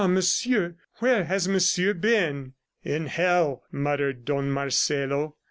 [0.03, 0.77] Monsieur!...
[0.95, 2.53] Where has Monsieur been?"...
[2.83, 5.35] "In hell!" muttered Don Marcelo.